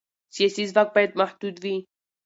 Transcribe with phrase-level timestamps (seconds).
[0.35, 1.75] سیاسي ځواک باید محدود وي